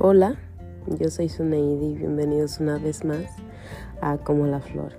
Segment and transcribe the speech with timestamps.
[0.00, 0.36] Hola,
[1.00, 3.24] yo soy Suneidi y bienvenidos una vez más
[4.00, 4.92] a Como la Flor.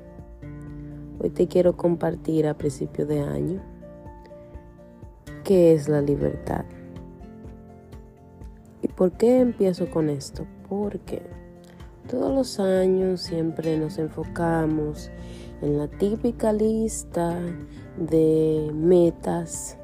[1.21, 3.61] Hoy te quiero compartir a principio de año
[5.45, 6.65] qué es la libertad.
[8.81, 10.45] ¿Y por qué empiezo con esto?
[10.67, 11.21] Porque
[12.09, 15.11] todos los años siempre nos enfocamos
[15.61, 17.39] en la típica lista
[17.97, 19.77] de metas,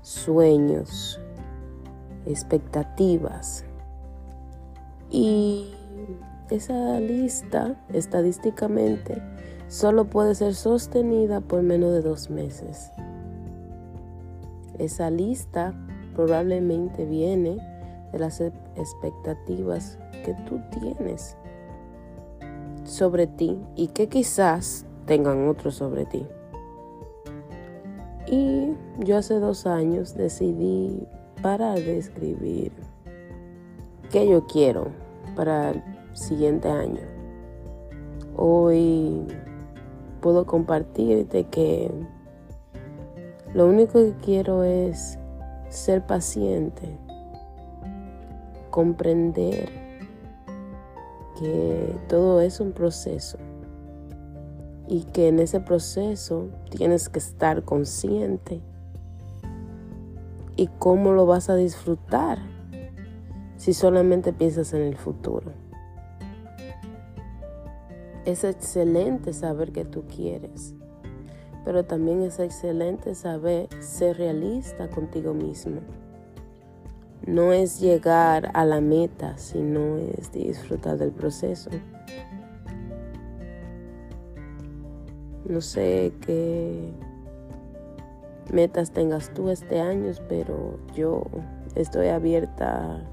[0.00, 1.20] sueños,
[2.24, 3.66] expectativas
[5.10, 5.74] y
[6.50, 9.22] esa lista, estadísticamente,
[9.68, 12.90] solo puede ser sostenida por menos de dos meses.
[14.78, 15.74] Esa lista
[16.14, 17.58] probablemente viene
[18.12, 21.36] de las expectativas que tú tienes
[22.84, 26.26] sobre ti y que quizás tengan otros sobre ti.
[28.26, 31.06] Y yo hace dos años decidí
[31.42, 32.72] parar de escribir
[34.10, 34.88] qué yo quiero
[35.36, 35.82] para el
[36.14, 37.00] siguiente año.
[38.36, 39.26] Hoy
[40.20, 41.90] puedo compartirte que
[43.54, 45.18] lo único que quiero es
[45.68, 46.98] ser paciente,
[48.70, 49.70] comprender
[51.38, 53.38] que todo es un proceso
[54.88, 58.60] y que en ese proceso tienes que estar consciente
[60.56, 62.59] y cómo lo vas a disfrutar
[63.60, 65.52] si solamente piensas en el futuro.
[68.24, 70.74] Es excelente saber que tú quieres,
[71.66, 75.82] pero también es excelente saber ser realista contigo mismo.
[77.26, 81.68] No es llegar a la meta, sino es disfrutar del proceso.
[85.44, 86.94] No sé qué
[88.50, 91.24] metas tengas tú este año, pero yo
[91.74, 93.04] estoy abierta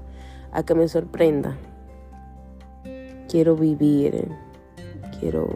[0.52, 1.56] a que me sorprenda.
[3.28, 4.28] Quiero vivir,
[5.20, 5.48] quiero,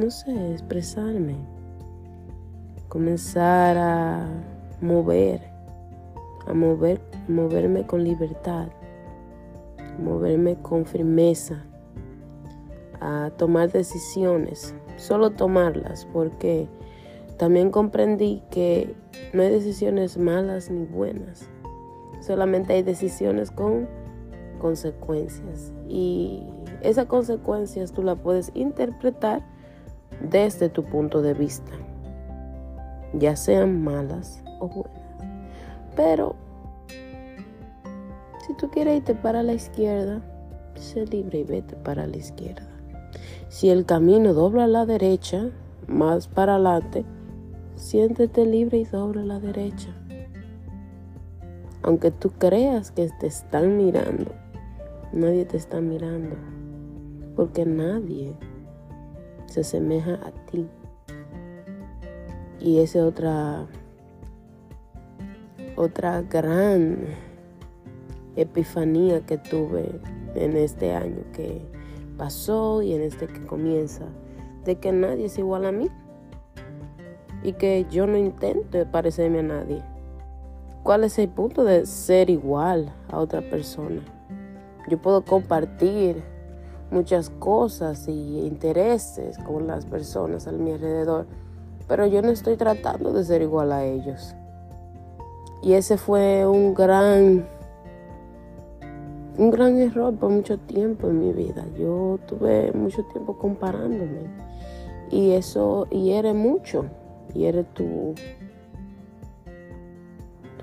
[0.00, 1.36] no sé, expresarme,
[2.88, 4.26] comenzar a
[4.80, 5.40] mover,
[6.46, 8.68] a mover, moverme con libertad,
[9.98, 11.64] moverme con firmeza,
[13.00, 16.68] a tomar decisiones, solo tomarlas, porque
[17.38, 18.96] también comprendí que
[19.32, 21.48] no hay decisiones malas ni buenas
[22.24, 23.86] Solamente hay decisiones con
[24.58, 25.74] consecuencias.
[25.88, 26.42] Y
[26.80, 29.42] esas consecuencias tú las puedes interpretar
[30.30, 31.72] desde tu punto de vista.
[33.12, 35.02] Ya sean malas o buenas.
[35.96, 36.34] Pero
[38.46, 40.22] si tú quieres irte para la izquierda,
[40.76, 42.66] sé libre y vete para la izquierda.
[43.48, 45.50] Si el camino dobla a la derecha,
[45.86, 47.04] más para adelante,
[47.76, 49.94] siéntete libre y dobla a la derecha.
[51.84, 54.32] Aunque tú creas que te están mirando,
[55.12, 56.34] nadie te está mirando.
[57.36, 58.32] Porque nadie
[59.44, 60.66] se asemeja a ti.
[62.58, 63.66] Y esa es otra,
[65.76, 67.04] otra gran
[68.34, 70.00] epifanía que tuve
[70.34, 71.60] en este año que
[72.16, 74.06] pasó y en este que comienza,
[74.64, 75.90] de que nadie es igual a mí
[77.42, 79.93] y que yo no intento parecerme a nadie
[80.84, 84.02] ¿Cuál es el punto de ser igual a otra persona?
[84.86, 86.22] Yo puedo compartir
[86.90, 91.24] muchas cosas y intereses con las personas a mi alrededor,
[91.88, 94.34] pero yo no estoy tratando de ser igual a ellos.
[95.62, 97.48] Y ese fue un gran
[99.38, 101.64] un gran error por mucho tiempo en mi vida.
[101.78, 104.28] Yo tuve mucho tiempo comparándome
[105.10, 106.84] y eso hiere mucho,
[107.32, 108.14] hiere tu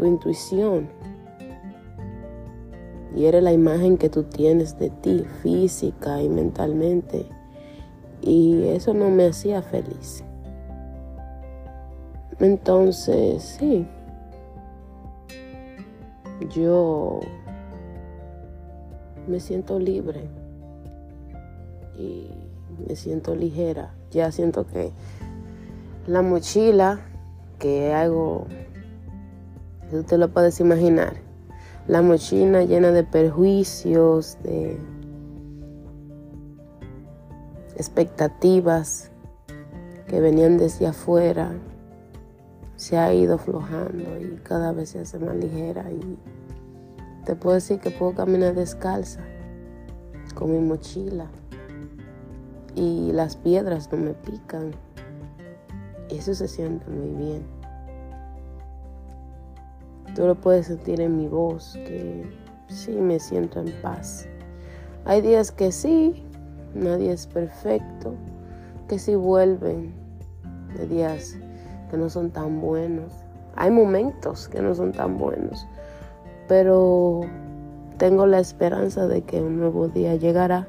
[0.01, 0.89] tu intuición.
[3.15, 7.27] Y eres la imagen que tú tienes de ti, física y mentalmente.
[8.19, 10.23] Y eso no me hacía feliz.
[12.39, 13.85] Entonces, sí.
[16.49, 17.19] Yo
[19.27, 20.21] me siento libre
[21.95, 22.31] y
[22.87, 23.93] me siento ligera.
[24.09, 24.91] Ya siento que
[26.07, 27.01] la mochila
[27.59, 28.47] que hago
[29.91, 31.15] Tú te lo puedes imaginar.
[31.85, 34.79] La mochila llena de perjuicios, de
[37.75, 39.11] expectativas
[40.07, 41.51] que venían desde afuera,
[42.77, 45.91] se ha ido aflojando y cada vez se hace más ligera.
[45.91, 46.17] Y
[47.25, 49.19] te puedo decir que puedo caminar descalza
[50.35, 51.27] con mi mochila
[52.75, 54.71] y las piedras no me pican.
[56.07, 57.60] Eso se siente muy bien.
[60.21, 62.31] Tú lo puedes sentir en mi voz, que
[62.67, 64.27] sí me siento en paz.
[65.03, 66.23] Hay días que sí,
[66.75, 68.13] nadie es perfecto,
[68.87, 69.95] que sí vuelven
[70.77, 71.37] de días
[71.89, 73.11] que no son tan buenos.
[73.55, 75.65] Hay momentos que no son tan buenos,
[76.47, 77.21] pero
[77.97, 80.67] tengo la esperanza de que un nuevo día llegará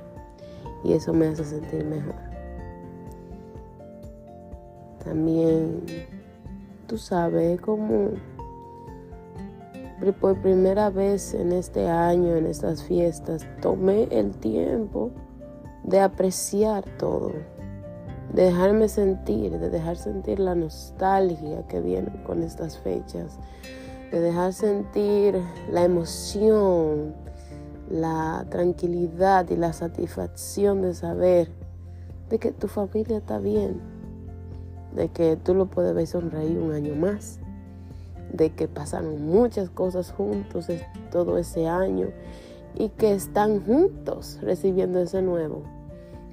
[0.83, 2.15] y eso me hace sentir mejor.
[5.05, 5.85] También,
[6.87, 8.13] tú sabes, como
[10.11, 15.13] por primera vez en este año, en estas fiestas, tomé el tiempo
[15.85, 17.33] de apreciar todo,
[18.33, 23.39] de dejarme sentir, de dejar sentir la nostalgia que viene con estas fechas,
[24.11, 25.41] de dejar sentir
[25.71, 27.15] la emoción,
[27.89, 31.49] la tranquilidad y la satisfacción de saber
[32.29, 33.81] de que tu familia está bien,
[34.97, 37.39] de que tú lo puedes ver sonreír un año más,
[38.33, 40.67] de que pasaron muchas cosas juntos
[41.11, 42.09] todo ese año
[42.75, 45.63] y que están juntos recibiendo ese nuevo,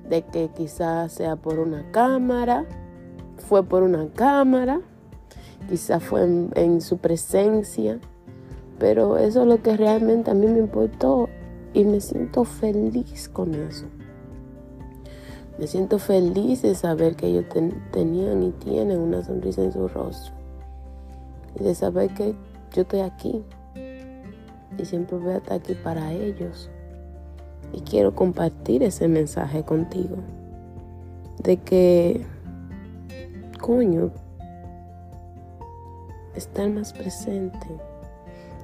[0.07, 2.65] de que quizás sea por una cámara,
[3.37, 4.81] fue por una cámara,
[5.67, 7.99] quizás fue en, su presencia,
[8.77, 11.27] pero eso es lo que realmente a mí me importó
[11.73, 13.85] y me siento feliz con eso.
[15.57, 17.45] Me siento feliz de saber que ellos
[17.91, 20.38] tenían y tienen una sonrisa en su rostro.
[21.55, 22.35] Y de saber que
[22.73, 23.43] yo estoy aquí.
[24.77, 26.69] Y siempre voy a estar aquí para ellos.
[27.73, 30.17] Y quiero compartir ese mensaje contigo.
[31.43, 32.25] De que,
[33.61, 34.11] coño,
[36.35, 37.67] estar más presente,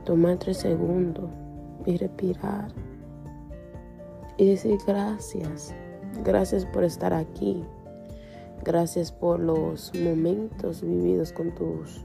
[0.03, 1.29] tomar tres segundos
[1.85, 2.71] y respirar
[4.37, 5.73] y decir gracias,
[6.23, 7.63] gracias por estar aquí,
[8.63, 12.04] gracias por los momentos vividos con tus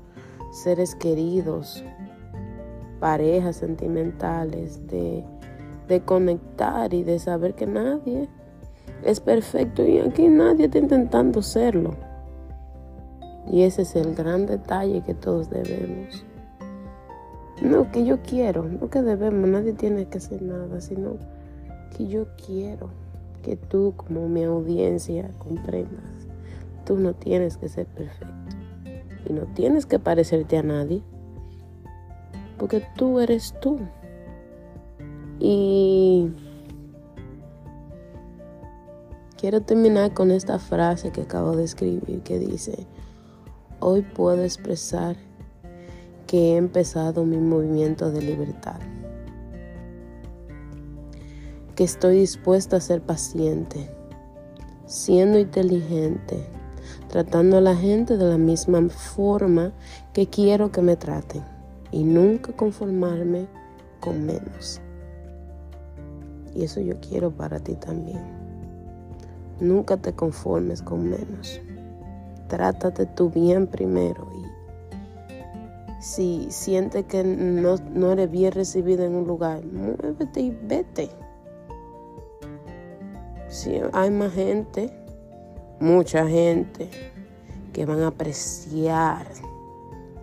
[0.50, 1.84] seres queridos,
[2.98, 5.24] parejas sentimentales, de,
[6.04, 8.28] conectar y de saber que nadie
[9.02, 11.96] es perfecto y aquí nadie está intentando serlo.
[13.50, 16.24] Y ese es el gran detalle que todos debemos.
[17.60, 21.16] No que yo quiero, no que debemos, nadie tiene que hacer nada, sino
[21.96, 22.90] que yo quiero
[23.42, 26.28] que tú como mi audiencia comprendas.
[26.84, 28.59] Tú no tienes que ser perfecto
[29.28, 31.02] y no tienes que parecerte a nadie,
[32.58, 33.78] porque tú eres tú.
[35.38, 36.30] Y
[39.38, 42.86] quiero terminar con esta frase que acabo de escribir que dice,
[43.82, 45.16] Hoy puedo expresar
[46.26, 48.78] que he empezado mi movimiento de libertad.
[51.74, 53.90] Que estoy dispuesta a ser paciente,
[54.84, 56.46] siendo inteligente,
[57.10, 59.72] tratando a la gente de la misma forma
[60.12, 61.42] que quiero que me traten
[61.90, 63.46] y nunca conformarme
[64.00, 64.80] con menos.
[66.54, 68.20] Y eso yo quiero para ti también.
[69.60, 71.60] Nunca te conformes con menos
[72.50, 79.26] trátate tú bien primero y si sientes que no, no eres bien recibido en un
[79.26, 81.10] lugar, muévete y vete.
[83.48, 84.90] Si hay más gente,
[85.80, 86.88] mucha gente
[87.72, 89.26] que van a apreciar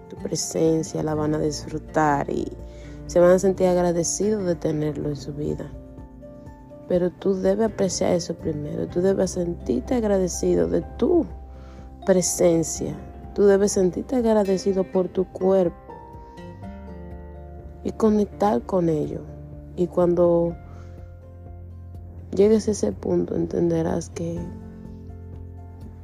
[0.10, 2.48] tu presencia, la van a disfrutar y
[3.08, 5.70] se van a sentir agradecidos de tenerlo en su vida.
[6.88, 11.26] Pero tú debes apreciar eso primero, tú debes sentirte agradecido de tú
[12.08, 12.96] presencia.
[13.36, 15.76] Tú debes sentirte agradecido por tu cuerpo
[17.84, 19.22] y conectar con ello.
[19.76, 20.56] Y cuando
[22.34, 24.40] llegues a ese punto entenderás que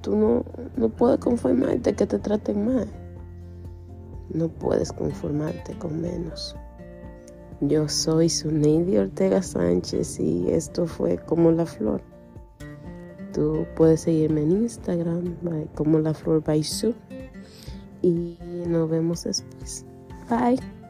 [0.04, 0.46] tú no,
[0.76, 2.88] no puedes conformarte que te traten mal.
[4.30, 6.56] No puedes conformarte con menos.
[7.62, 12.02] Yo soy Suneidi Ortega Sánchez y esto fue como la flor.
[13.34, 15.36] Tú puedes seguirme en Instagram
[15.74, 16.64] como la flor by
[18.02, 19.86] y nos vemos después.
[20.30, 20.83] Bye.